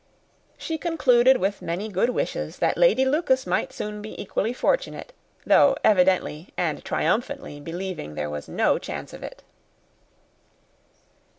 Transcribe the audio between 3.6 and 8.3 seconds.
soon be equally fortunate, though evidently and triumphantly believing there